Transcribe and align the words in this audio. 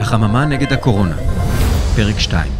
החממה 0.00 0.44
נגד 0.44 0.72
הקורונה, 0.72 1.16
פרק 1.96 2.18
2 2.18 2.52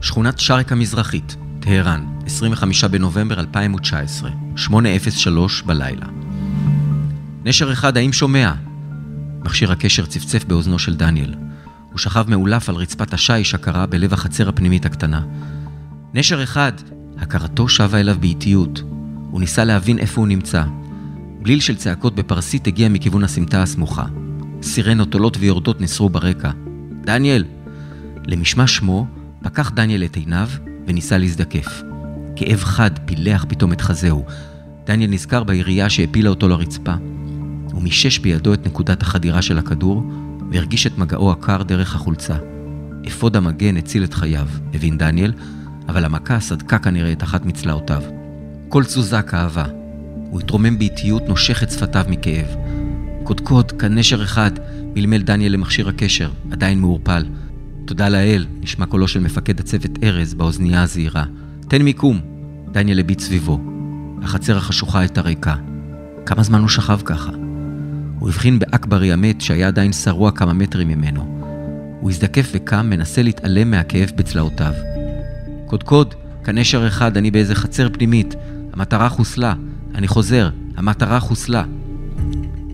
שכונת 0.00 0.38
שרק 0.38 0.72
המזרחית, 0.72 1.36
טהרן, 1.60 2.04
25 2.26 2.84
בנובמבר 2.84 3.40
2019, 3.40 4.30
8:03 4.56 5.64
בלילה. 5.66 6.06
נשר 7.44 7.72
אחד, 7.72 7.96
האם 7.96 8.12
שומע? 8.12 8.52
מכשיר 9.44 9.72
הקשר 9.72 10.06
צפצף 10.06 10.44
באוזנו 10.44 10.78
של 10.78 10.96
דניאל. 10.96 11.34
הוא 11.90 11.98
שכב 11.98 12.24
מאולף 12.28 12.68
על 12.68 12.74
רצפת 12.74 13.14
השיש 13.14 13.54
הקרה 13.54 13.86
בלב 13.86 14.12
החצר 14.12 14.48
הפנימית 14.48 14.86
הקטנה. 14.86 15.22
נשר 16.14 16.42
אחד, 16.42 16.72
הכרתו 17.18 17.68
שבה 17.68 18.00
אליו 18.00 18.16
באיטיות. 18.20 18.82
הוא 19.30 19.40
ניסה 19.40 19.64
להבין 19.64 19.98
איפה 19.98 20.20
הוא 20.20 20.28
נמצא. 20.28 20.62
בליל 21.44 21.60
של 21.60 21.76
צעקות 21.76 22.14
בפרסית 22.14 22.66
הגיע 22.66 22.88
מכיוון 22.88 23.24
הסמטה 23.24 23.62
הסמוכה. 23.62 24.04
סירנות 24.62 25.14
עולות 25.14 25.36
ויורדות 25.40 25.80
נסרו 25.80 26.08
ברקע. 26.08 26.50
דניאל! 27.04 27.44
למשמע 28.26 28.66
שמו, 28.66 29.06
פקח 29.42 29.70
דניאל 29.70 30.04
את 30.04 30.16
עיניו 30.16 30.48
וניסה 30.86 31.18
להזדקף. 31.18 31.82
כאב 32.36 32.58
חד 32.58 32.90
פילח 33.04 33.44
פתאום 33.48 33.72
את 33.72 33.80
חזהו. 33.80 34.24
דניאל 34.86 35.10
נזכר 35.10 35.44
בירייה 35.44 35.90
שהפילה 35.90 36.30
אותו 36.30 36.48
לרצפה. 36.48 36.94
הוא 37.72 37.82
מישש 37.82 38.18
בידו 38.18 38.54
את 38.54 38.66
נקודת 38.66 39.02
החדירה 39.02 39.42
של 39.42 39.58
הכדור, 39.58 40.02
והרגיש 40.50 40.86
את 40.86 40.98
מגעו 40.98 41.32
הקר 41.32 41.62
דרך 41.62 41.94
החולצה. 41.94 42.36
אפוד 43.08 43.36
המגן 43.36 43.76
הציל 43.76 44.04
את 44.04 44.14
חייו, 44.14 44.48
הבין 44.74 44.98
דניאל, 44.98 45.32
אבל 45.88 46.04
המכה 46.04 46.40
סדקה 46.40 46.78
כנראה 46.78 47.12
את 47.12 47.22
אחת 47.22 47.46
מצלעותיו. 47.46 48.02
כל 48.68 48.84
תזוזה 48.84 49.22
כאבה. 49.22 49.83
הוא 50.34 50.40
התרומם 50.40 50.78
באיטיות, 50.78 51.22
נושך 51.28 51.62
את 51.62 51.70
שפתיו 51.70 52.04
מכאב. 52.08 52.46
קודקוד, 53.24 53.72
כנשר 53.72 54.22
אחד, 54.22 54.50
מלמל 54.94 55.22
דניאל 55.22 55.52
למכשיר 55.52 55.88
הקשר, 55.88 56.30
עדיין 56.50 56.80
מעורפל. 56.80 57.24
תודה 57.84 58.08
לאל, 58.08 58.46
נשמע 58.60 58.86
קולו 58.86 59.08
של 59.08 59.20
מפקד 59.20 59.60
הצוות 59.60 59.90
ארז 60.02 60.34
באוזנייה 60.34 60.82
הזעירה. 60.82 61.24
תן 61.68 61.82
מיקום. 61.82 62.20
דניאל 62.72 62.98
הביט 62.98 63.20
סביבו. 63.20 63.60
החצר 64.22 64.56
החשוכה 64.56 65.00
הייתה 65.00 65.20
ריקה. 65.20 65.54
כמה 66.26 66.42
זמן 66.42 66.60
הוא 66.60 66.68
שכב 66.68 67.00
ככה? 67.04 67.32
הוא 68.18 68.28
הבחין 68.28 68.58
באכברי 68.58 69.12
המת 69.12 69.40
שהיה 69.40 69.68
עדיין 69.68 69.92
שרוע 69.92 70.30
כמה 70.30 70.52
מטרים 70.52 70.88
ממנו. 70.88 71.44
הוא 72.00 72.10
הזדקף 72.10 72.50
וקם, 72.54 72.90
מנסה 72.90 73.22
להתעלם 73.22 73.70
מהכאב 73.70 74.10
בצלעותיו. 74.16 74.72
קודקוד, 75.66 76.14
כנשר 76.44 76.86
אחד, 76.86 77.16
אני 77.16 77.30
באיזה 77.30 77.54
חצר 77.54 77.88
פנימית. 77.92 78.34
המטרה 78.72 79.08
חוסלה. 79.08 79.54
אני 79.94 80.08
חוזר, 80.08 80.48
המטרה 80.76 81.20
חוסלה. 81.20 81.64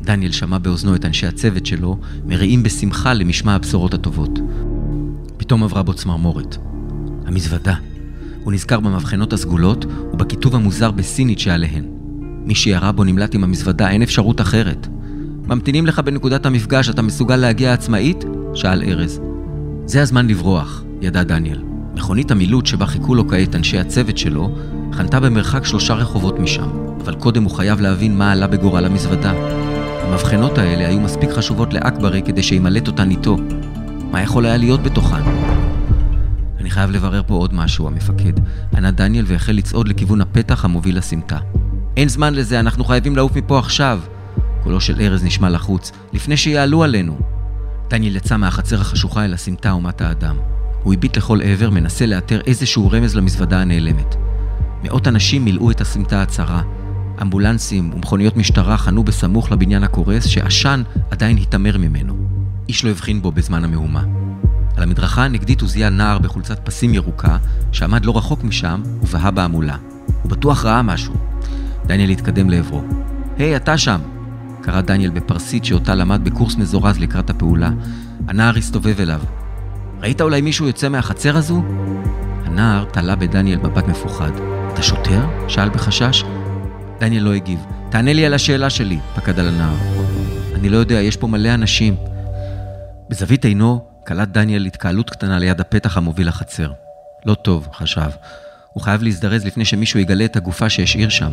דניאל 0.03 0.33
שמע 0.33 0.59
באוזנו 0.59 0.95
את 0.95 1.05
אנשי 1.05 1.27
הצוות 1.27 1.67
שלו, 1.67 1.99
מריעים 2.27 2.63
בשמחה 2.63 3.15
למשמע 3.15 3.55
הבשורות 3.55 3.95
הטובות. 3.95 4.39
פתאום 5.37 5.63
עברה 5.63 5.83
בו 5.83 5.95
צמרמורת. 5.95 6.57
המזוודה. 7.27 7.75
הוא 8.45 8.53
נזכר 8.53 8.81
במבחנות 8.81 9.33
הסגולות 9.33 9.85
ובכיתוב 10.13 10.55
המוזר 10.55 10.91
בסינית 10.91 11.39
שעליהן. 11.39 11.85
מי 12.45 12.55
שירה 12.55 12.93
בו 12.93 13.05
נמלט 13.05 13.35
עם 13.35 13.45
המזוודה, 13.45 13.91
אין 13.91 14.03
אפשרות 14.03 14.41
אחרת. 14.41 14.87
ממתינים 15.47 15.87
לך 15.87 15.99
בנקודת 15.99 16.47
המפגש, 16.47 16.91
אתה 16.91 17.03
מסוגל 17.03 17.37
להגיע 17.37 17.73
עצמאית? 17.73 18.25
שאל 18.55 18.83
ארז. 18.83 19.21
זה 19.87 20.03
הזמן 20.03 20.27
לברוח, 20.27 20.83
ידע 21.01 21.23
דניאל. 21.23 21.63
מכונית 21.95 22.31
המילוט 22.31 22.67
שבה 22.67 22.87
חיכו 22.87 23.15
לו 23.15 23.29
כעת 23.29 23.55
אנשי 23.55 23.79
הצוות 23.79 24.19
שלו, 24.19 24.57
חנתה 24.93 25.21
במרחק 25.21 25.65
שלושה 25.65 25.95
רחובות 25.95 26.39
משם, 26.39 26.69
אבל 27.05 27.15
קודם 27.15 27.43
הוא 27.43 27.51
חייב 27.51 27.81
להבין 27.81 28.19
מה 28.19 28.33
עלה 28.33 28.47
בגורל 28.47 28.85
המזוודה. 28.85 29.33
המבחנות 30.03 30.59
האלה 30.59 30.89
היו 30.89 31.01
מספיק 31.01 31.31
חשובות 31.31 31.75
לאכברי 31.75 32.23
כדי 32.23 32.43
שימלט 32.43 32.87
אותן 32.87 33.11
איתו. 33.11 33.37
מה 34.11 34.23
יכול 34.23 34.47
היה 34.47 34.57
להיות 34.57 34.83
בתוכן? 34.83 35.23
אני 36.61 36.71
חייב 36.71 36.91
לברר 36.91 37.23
פה 37.27 37.35
עוד 37.35 37.55
משהו, 37.55 37.87
המפקד. 37.87 38.33
ענה 38.77 38.91
דניאל 38.91 39.25
והחל 39.29 39.53
לצעוד 39.53 39.89
לכיוון 39.89 40.21
הפתח 40.21 40.65
המוביל 40.65 40.99
לסמטה. 40.99 41.39
אין 41.97 42.09
זמן 42.09 42.35
לזה, 42.35 42.61
אנחנו 42.61 42.85
חייבים 42.85 43.17
לעוף 43.17 43.37
מפה 43.37 43.59
עכשיו. 43.59 44.01
קולו 44.63 44.81
של 44.81 45.01
ארז 45.01 45.25
נשמע 45.25 45.51
לחוץ, 45.51 45.93
לפני 46.13 46.37
שיעלו 46.37 46.85
עלינו. 46.85 47.19
דניאל 47.91 48.17
יצא 48.17 48.37
מהחצר 48.37 48.81
החשוכה 48.81 49.25
אל 49.25 49.35
הסמטה 49.35 49.71
אומת 49.71 50.01
האדם. 50.01 50.37
הוא 50.83 50.95
הביט 50.95 51.17
לכל 51.17 51.43
עבר, 51.43 51.71
מנסה 51.71 52.07
לאתר 52.07 52.41
איזשהו 52.47 52.91
רמז 52.91 53.17
למזוודה 53.17 53.61
הנעלמת. 53.61 54.17
מאות 54.83 55.09
אנשים 55.09 55.45
מילאו 55.45 55.71
את 55.71 55.81
הסמטה 55.81 56.23
הצרה. 56.23 56.63
אמבולנסים 57.23 57.91
ומכוניות 57.95 58.37
משטרה 58.37 58.77
חנו 58.77 59.05
בסמוך 59.05 59.53
לבניין 59.53 59.83
הקורס, 59.83 60.25
שעשן 60.25 60.83
עדיין 61.11 61.37
התעמר 61.37 61.79
ממנו. 61.79 62.17
איש 62.69 62.85
לא 62.85 62.91
הבחין 62.91 63.23
בו 63.23 63.33
בזמן 63.33 63.65
המהומה. 63.65 64.05
על 64.77 64.83
המדרכה 64.83 65.25
הנגדית 65.25 65.61
הוזיע 65.61 65.89
נער 65.91 66.19
בחולצת 66.19 66.61
פסים 66.65 66.95
ירוקה, 66.95 67.37
שעמד 67.73 68.05
לא 68.05 68.17
רחוק 68.17 68.45
משם 68.45 68.83
ובהה 69.03 69.31
בהמולה. 69.31 69.77
הוא 70.23 70.31
בטוח 70.31 70.65
ראה 70.65 70.83
משהו. 70.83 71.15
דניאל 71.87 72.11
התקדם 72.11 72.51
לעברו. 72.51 72.83
היי, 73.37 73.55
hey, 73.55 73.57
אתה 73.57 73.79
שם! 73.79 74.01
קרא 74.63 74.81
דניאל 74.81 75.11
בפרסית 75.11 75.65
שאותה 75.65 75.95
למד 75.95 76.21
בקורס 76.25 76.57
מזורז 76.57 76.99
לקראת 76.99 77.31
הפעולה. 77.31 77.71
הנער 78.29 78.57
הסתובב 78.57 79.01
אליו. 79.01 79.21
ראית 80.01 80.21
אולי 80.21 80.41
מישהו 80.41 80.67
יוצא 80.67 80.89
מהחצר 80.89 81.37
הזו? 81.37 81.63
הנער 82.45 82.85
תלה 82.85 83.17
בדניאל 83.17 83.59
מבט 83.59 83.89
מפוחד. 83.89 84.31
אתה 84.73 84.83
שוטר? 84.83 85.25
שאל 85.49 85.69
בחשש. 85.69 86.25
דניאל 87.01 87.23
לא 87.23 87.35
הגיב. 87.35 87.67
תענה 87.91 88.13
לי 88.13 88.27
על 88.27 88.35
השאלה 88.35 88.71
שלי, 88.71 88.99
פקד 89.15 89.39
על 89.39 89.49
הנער. 89.49 89.75
אני 90.55 90.69
לא 90.69 90.77
יודע, 90.77 90.95
יש 90.95 91.17
פה 91.17 91.27
מלא 91.27 91.55
אנשים. 91.55 91.97
בזווית 93.09 93.45
עינו 93.45 93.85
קלט 94.05 94.29
דניאל 94.29 94.67
התקהלות 94.67 95.11
קטנה 95.11 95.39
ליד 95.39 95.61
הפתח 95.61 95.97
המוביל 95.97 96.29
לחצר. 96.29 96.73
לא 97.27 97.35
טוב, 97.35 97.69
חשב. 97.73 98.11
הוא 98.73 98.83
חייב 98.83 99.03
להזדרז 99.03 99.45
לפני 99.45 99.65
שמישהו 99.65 100.01
יגלה 100.01 100.25
את 100.25 100.37
הגופה 100.37 100.69
שהשאיר 100.69 101.09
שם. 101.09 101.31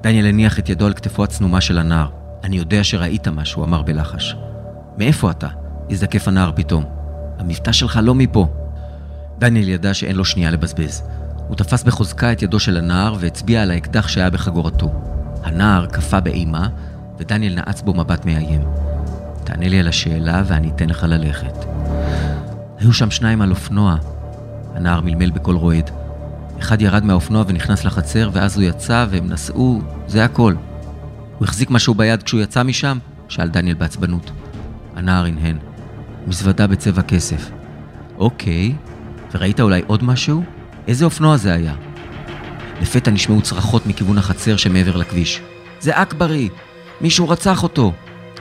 דניאל 0.00 0.26
הניח 0.26 0.58
את 0.58 0.68
ידו 0.68 0.86
על 0.86 0.94
כתפו 0.94 1.24
הצנומה 1.24 1.60
של 1.60 1.78
הנער. 1.78 2.08
אני 2.44 2.56
יודע 2.56 2.84
שראית 2.84 3.28
משהו, 3.28 3.64
אמר 3.64 3.82
בלחש. 3.82 4.36
מאיפה 4.98 5.30
אתה? 5.30 5.48
הזדקף 5.90 6.28
הנער 6.28 6.52
פתאום. 6.54 6.84
המבטא 7.38 7.72
שלך 7.72 8.00
לא 8.02 8.14
מפה. 8.14 8.48
דניאל 9.38 9.68
ידע 9.68 9.94
שאין 9.94 10.16
לו 10.16 10.24
שנייה 10.24 10.50
לבזבז. 10.50 11.02
הוא 11.48 11.56
תפס 11.56 11.82
בחוזקה 11.82 12.32
את 12.32 12.42
ידו 12.42 12.60
של 12.60 12.76
הנער 12.76 13.16
והצביע 13.20 13.62
על 13.62 13.70
האקדח 13.70 14.08
שהיה 14.08 14.30
בחגורתו. 14.30 14.92
הנער 15.44 15.86
קפא 15.86 16.20
באימה, 16.20 16.68
ודניאל 17.18 17.54
נעץ 17.54 17.82
בו 17.82 17.94
מבט 17.94 18.24
מאיים. 18.24 18.62
תענה 19.44 19.68
לי 19.68 19.80
על 19.80 19.88
השאלה 19.88 20.42
ואני 20.46 20.70
אתן 20.70 20.88
לך 20.88 21.02
ללכת. 21.02 21.64
היו 22.78 22.92
שם 22.92 23.10
שניים 23.10 23.42
על 23.42 23.50
אופנוע. 23.50 23.96
הנער 24.74 25.00
מלמל 25.00 25.30
בקול 25.30 25.56
רועד. 25.56 25.90
אחד 26.58 26.82
ירד 26.82 27.04
מהאופנוע 27.04 27.44
ונכנס 27.46 27.84
לחצר, 27.84 28.30
ואז 28.32 28.56
הוא 28.56 28.64
יצא 28.64 29.06
והם 29.10 29.26
נסעו, 29.28 29.80
זה 30.06 30.24
הכל. 30.24 30.54
הוא 31.38 31.44
החזיק 31.44 31.70
משהו 31.70 31.94
ביד 31.94 32.22
כשהוא 32.22 32.40
יצא 32.40 32.62
משם? 32.62 32.98
שאל 33.28 33.48
דניאל 33.48 33.74
בעצבנות. 33.74 34.30
הנער 34.96 35.24
הנהן. 35.24 35.58
מזוודה 36.26 36.66
בצבע 36.66 37.02
כסף. 37.02 37.50
אוקיי, 38.18 38.74
וראית 39.34 39.60
אולי 39.60 39.82
עוד 39.86 40.04
משהו? 40.04 40.57
איזה 40.88 41.04
אופנוע 41.04 41.36
זה 41.36 41.54
היה? 41.54 41.74
לפתע 42.80 43.10
נשמעו 43.10 43.42
צרחות 43.42 43.86
מכיוון 43.86 44.18
החצר 44.18 44.56
שמעבר 44.56 44.96
לכביש. 44.96 45.40
זה 45.80 45.90
אכברי! 45.94 46.48
מישהו 47.00 47.28
רצח 47.28 47.62
אותו! 47.62 47.92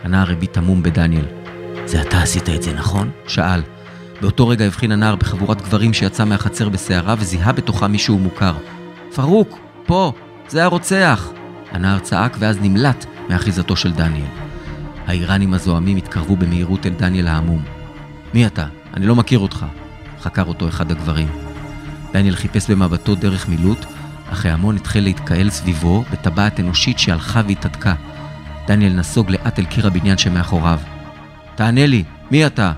הנער 0.03 0.31
הביט 0.31 0.53
תמום 0.53 0.83
בדניאל. 0.83 1.25
זה 1.85 2.01
אתה 2.01 2.21
עשית 2.21 2.49
את 2.49 2.63
זה, 2.63 2.73
נכון? 2.73 3.09
שאל. 3.27 3.61
באותו 4.21 4.47
רגע 4.47 4.65
הבחין 4.65 4.91
הנער 4.91 5.15
בחבורת 5.15 5.61
גברים 5.61 5.93
שיצא 5.93 6.25
מהחצר 6.25 6.69
בסערה 6.69 7.15
וזיהה 7.19 7.53
בתוכה 7.53 7.87
מישהו 7.87 8.19
מוכר. 8.19 8.53
פרוק, 9.15 9.59
פה, 9.85 10.13
זה 10.47 10.63
הרוצח! 10.63 11.29
הנער 11.71 11.99
צעק 11.99 12.35
ואז 12.39 12.57
נמלט 12.61 13.05
מאחיזתו 13.29 13.75
של 13.75 13.91
דניאל. 13.91 14.25
האיראנים 15.07 15.53
הזועמים 15.53 15.97
התקרבו 15.97 16.35
במהירות 16.35 16.85
אל 16.85 16.91
דניאל 16.91 17.27
העמום. 17.27 17.63
מי 18.33 18.47
אתה? 18.47 18.65
אני 18.93 19.05
לא 19.05 19.15
מכיר 19.15 19.39
אותך. 19.39 19.65
חקר 20.21 20.43
אותו 20.43 20.67
אחד 20.67 20.91
הגברים. 20.91 21.46
דניאל 22.13 22.35
חיפש 22.35 22.71
במבטו 22.71 23.15
דרך 23.15 23.49
מילוט, 23.49 23.85
אך 24.29 24.45
ההמון 24.45 24.75
התחיל 24.75 25.03
להתקהל 25.03 25.49
סביבו 25.49 26.03
בטבעת 26.11 26.59
אנושית 26.59 26.99
שהלכה 26.99 27.41
והתהדקה. 27.47 27.93
דניאל 28.67 28.93
נסוג 28.93 29.29
לאט 29.29 29.59
אל 29.59 29.65
קיר 29.65 29.87
הבניין 29.87 30.17
שמאחוריו. 30.17 30.79
תענה 31.55 31.85
לי, 31.85 32.03
מי 32.31 32.45
אתה? 32.45 32.71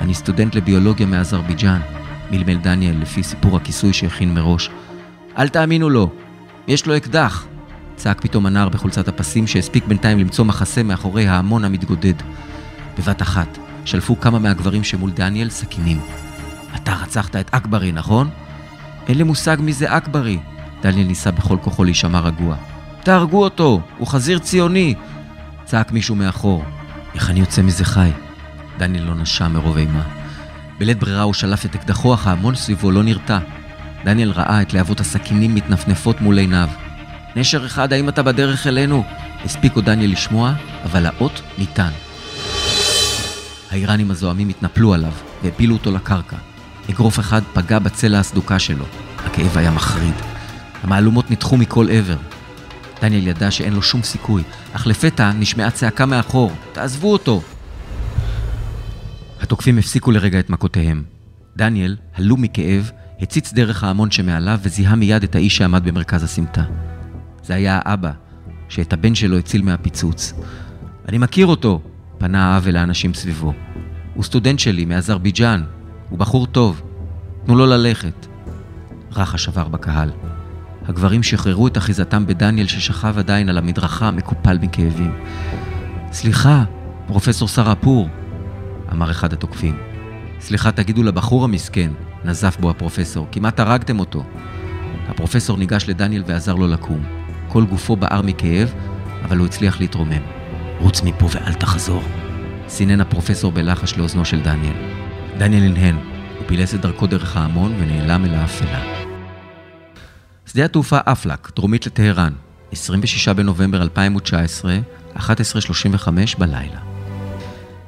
אני 0.00 0.14
סטודנט 0.14 0.54
לביולוגיה 0.54 1.06
מאזרבייג'אן, 1.06 1.80
מלמל 2.30 2.54
דניאל 2.54 2.96
לפי 3.00 3.22
סיפור 3.22 3.56
הכיסוי 3.56 3.92
שהכין 3.92 4.34
מראש. 4.34 4.70
אל 5.38 5.48
תאמינו 5.48 5.90
לו, 5.90 6.10
יש 6.68 6.86
לו 6.86 6.96
אקדח! 6.96 7.46
צעק 7.96 8.20
פתאום 8.20 8.46
הנער 8.46 8.68
בחולצת 8.68 9.08
הפסים 9.08 9.46
שהספיק 9.46 9.86
בינתיים 9.86 10.18
למצוא 10.18 10.44
מחסה 10.44 10.82
מאחורי 10.82 11.26
ההמון 11.26 11.64
המתגודד. 11.64 12.14
בבת 12.98 13.22
אחת 13.22 13.58
שלפו 13.84 14.20
כמה 14.20 14.38
מהגברים 14.38 14.84
שמול 14.84 15.10
דניאל 15.10 15.50
סכינים. 15.50 16.25
אתה 16.74 16.94
רצחת 16.94 17.36
את 17.36 17.50
אכברי, 17.54 17.92
נכון? 17.92 18.30
אין 19.08 19.18
לי 19.18 19.22
מושג 19.22 19.56
מי 19.60 19.72
זה 19.72 19.96
אכברי. 19.96 20.38
דניאל 20.82 21.06
ניסה 21.06 21.30
בכל 21.30 21.56
כוחו 21.62 21.84
להישמע 21.84 22.20
רגוע. 22.20 22.56
תהרגו 23.02 23.44
אותו, 23.44 23.80
הוא 23.98 24.06
חזיר 24.06 24.38
ציוני. 24.38 24.94
צעק 25.64 25.92
מישהו 25.92 26.14
מאחור. 26.14 26.64
איך 27.14 27.30
אני 27.30 27.40
יוצא 27.40 27.62
מזה 27.62 27.84
חי? 27.84 28.10
דניאל 28.78 29.04
לא 29.04 29.14
נשם 29.14 29.52
מרוב 29.52 29.76
אימה. 29.76 30.02
בלית 30.78 30.98
ברירה 30.98 31.22
הוא 31.22 31.34
שלף 31.34 31.66
את 31.66 31.74
אקדחו, 31.74 32.14
אך 32.14 32.26
ההמון 32.26 32.54
סביבו 32.54 32.90
לא 32.90 33.02
נרתע. 33.02 33.38
דניאל 34.04 34.30
ראה 34.30 34.62
את 34.62 34.74
להבות 34.74 35.00
הסכינים 35.00 35.54
מתנפנפות 35.54 36.20
מול 36.20 36.38
עיניו. 36.38 36.68
נשר 37.36 37.66
אחד, 37.66 37.92
האם 37.92 38.08
אתה 38.08 38.22
בדרך 38.22 38.66
אלינו? 38.66 39.04
הספיקו 39.44 39.80
דניאל 39.80 40.10
לשמוע, 40.10 40.52
אבל 40.84 41.06
האות 41.06 41.42
ניתן. 41.58 41.90
האיראנים 43.70 44.10
הזועמים 44.10 44.48
התנפלו 44.48 44.94
עליו 44.94 45.12
והפילו 45.42 45.74
אותו 45.74 45.90
לקרקע. 45.92 46.36
אגרוף 46.90 47.20
אחד 47.20 47.42
פגע 47.52 47.78
בצלע 47.78 48.18
הסדוקה 48.18 48.58
שלו. 48.58 48.84
הכאב 49.18 49.58
היה 49.58 49.70
מחריד. 49.70 50.14
המהלומות 50.82 51.30
נדחו 51.30 51.56
מכל 51.56 51.86
עבר. 51.90 52.16
דניאל 53.02 53.26
ידע 53.26 53.50
שאין 53.50 53.72
לו 53.72 53.82
שום 53.82 54.02
סיכוי, 54.02 54.42
אך 54.72 54.86
לפתע 54.86 55.32
נשמעה 55.32 55.70
צעקה 55.70 56.06
מאחור, 56.06 56.52
תעזבו 56.72 57.12
אותו! 57.12 57.42
התוקפים 59.40 59.78
הפסיקו 59.78 60.10
לרגע 60.10 60.38
את 60.38 60.50
מכותיהם. 60.50 61.02
דניאל, 61.56 61.96
הלום 62.14 62.42
מכאב, 62.42 62.90
הציץ 63.20 63.52
דרך 63.52 63.84
ההמון 63.84 64.10
שמעליו 64.10 64.58
וזיהה 64.62 64.96
מיד 64.96 65.22
את 65.22 65.34
האיש 65.34 65.56
שעמד 65.56 65.84
במרכז 65.84 66.22
הסמטה. 66.22 66.62
זה 67.42 67.54
היה 67.54 67.80
האבא, 67.84 68.10
שאת 68.68 68.92
הבן 68.92 69.14
שלו 69.14 69.38
הציל 69.38 69.62
מהפיצוץ. 69.62 70.32
אני 71.08 71.18
מכיר 71.18 71.46
אותו, 71.46 71.80
פנה 72.18 72.54
האב 72.54 72.68
אל 72.68 72.76
האנשים 72.76 73.14
סביבו. 73.14 73.52
הוא 74.14 74.24
סטודנט 74.24 74.58
שלי 74.58 74.84
מאזרבייג'אן, 74.84 75.64
הוא 76.10 76.18
בחור 76.18 76.46
טוב, 76.46 76.82
תנו 77.44 77.56
לו 77.56 77.66
ללכת. 77.66 78.26
רחש 79.12 79.48
עבר 79.48 79.68
בקהל. 79.68 80.10
הגברים 80.88 81.22
שחררו 81.22 81.66
את 81.66 81.78
אחיזתם 81.78 82.26
בדניאל 82.26 82.66
ששכב 82.66 83.18
עדיין 83.18 83.48
על 83.48 83.58
המדרכה 83.58 84.10
מקופל 84.10 84.58
מכאבים. 84.58 85.14
סליחה, 86.12 86.64
פרופסור 87.06 87.48
סרפור, 87.48 88.08
אמר 88.92 89.10
אחד 89.10 89.32
התוקפים. 89.32 89.76
סליחה, 90.40 90.72
תגידו 90.72 91.02
לבחור 91.02 91.44
המסכן, 91.44 91.90
נזף 92.24 92.56
בו 92.60 92.70
הפרופסור, 92.70 93.26
כמעט 93.32 93.60
הרגתם 93.60 94.00
אותו. 94.00 94.24
הפרופסור 95.08 95.56
ניגש 95.56 95.88
לדניאל 95.88 96.22
ועזר 96.26 96.54
לו 96.54 96.66
לקום. 96.66 97.04
כל 97.48 97.64
גופו 97.64 97.96
בער 97.96 98.22
מכאב, 98.22 98.74
אבל 99.24 99.38
הוא 99.38 99.46
הצליח 99.46 99.80
להתרומם. 99.80 100.22
רוץ 100.80 101.02
מפה 101.02 101.28
ואל 101.30 101.54
תחזור. 101.54 102.02
סינן 102.68 103.00
הפרופסור 103.00 103.52
בלחש 103.52 103.96
לאוזנו 103.98 104.24
של 104.24 104.40
דניאל. 104.40 105.05
דניאל 105.38 105.62
הנהן, 105.62 105.96
הוא 106.38 106.46
פילס 106.46 106.74
את 106.74 106.80
דרכו 106.80 107.06
דרך 107.06 107.36
ההמון 107.36 107.74
ונעלם 107.78 108.24
אל 108.24 108.34
האפלה. 108.34 108.80
שדה 110.46 110.64
התעופה 110.64 110.98
אפלק, 111.04 111.52
דרומית 111.56 111.86
לטהרן, 111.86 112.32
26 112.72 113.28
בנובמבר 113.28 113.82
2019, 113.82 114.78
11:35 115.16 116.38
בלילה. 116.38 116.80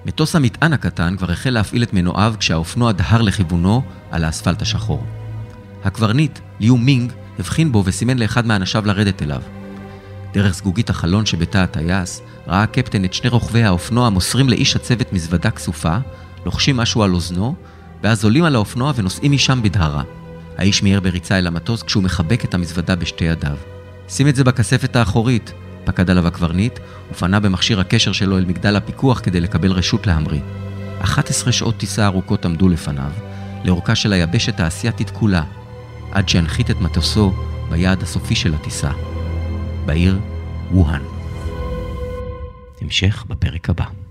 מטוס 0.07 0.37
המטען 0.37 0.73
הקטן 0.73 1.17
כבר 1.17 1.31
החל 1.31 1.51
להפעיל 1.51 1.83
את 1.83 1.93
מנועיו 1.93 2.35
כשהאופנוע 2.39 2.93
דהר 2.93 3.23
לכיוונו 3.23 3.83
על 4.11 4.25
האספלט 4.25 4.63
השחור. 4.63 5.07
הקברניט, 5.85 6.39
ליו 6.61 6.77
מינג, 6.77 7.13
הבחין 7.39 7.73
בו 7.73 7.83
וסימן 7.87 8.19
לאחד 8.19 8.47
מאנשיו 8.47 8.87
לרדת 8.87 9.23
אליו. 9.23 9.43
דרך 10.33 10.55
זגוגית 10.55 10.91
החלון 10.91 11.27
שבתא 11.27 11.59
הטייס, 11.59 12.23
ראה 12.47 12.63
הקפטן 12.63 13.05
את 13.05 13.15
שני 13.15 13.31
רוכבי 13.31 13.63
האופנוע 13.63 14.11
מוסרים 14.11 14.49
לאיש 14.49 14.77
הצוות 14.77 15.13
מזוודה 15.13 15.51
כסופה, 15.51 15.97
לוחשים 16.49 16.77
משהו 16.77 17.03
על 17.03 17.15
אוזנו, 17.15 17.55
ואז 18.03 18.25
עולים 18.25 18.45
על 18.45 18.55
האופנוע 18.55 18.93
ונוסעים 18.97 19.33
משם 19.33 19.63
בדהרה. 19.63 20.03
האיש 20.59 20.83
מיהר 20.83 21.01
בריצה 21.01 21.39
אל 21.39 21.47
המטוס 21.47 21.83
כשהוא 21.83 22.03
מחבק 22.03 22.45
את 22.45 22.55
המזוודה 22.55 22.97
בשתי 22.97 23.25
ידיו. 23.25 23.57
שים 24.09 24.29
את 24.29 24.37
זה 24.37 24.45
בכספת 24.45 24.97
האחורית, 24.97 25.53
פקד 25.85 26.11
עליו 26.11 26.27
הקברניט, 26.27 26.79
ופנה 27.13 27.41
במכשיר 27.41 27.81
הקשר 27.81 28.13
שלו 28.13 28.39
אל 28.39 28.45
מגדל 28.45 28.77
הפיקוח 28.77 29.21
כדי 29.23 29.41
לקבל 29.41 29.73
רשות 29.73 30.07
להמריא. 30.07 30.41
11 31.01 31.53
שעות 31.53 31.77
טיסה 31.77 32.07
ארוכות 32.07 32.45
עמדו 32.45 32.69
לפניו, 32.69 33.11
לאורכה 33.65 33.95
של 33.95 34.13
היבשת 34.13 34.61
האסייתית 34.61 35.11
כולה, 35.11 35.43
עד 36.13 36.29
שהנחית 36.29 36.71
את 36.71 36.81
מטוסו 36.81 37.33
ביעד 37.71 38.03
הסופי 38.03 38.35
של 38.35 38.55
הטיסה, 38.55 38.91
בעיר 39.87 40.19
ווהאן. 40.71 41.03
המשך 42.81 43.25
בפרק 43.29 43.71
הבא. 43.71 44.08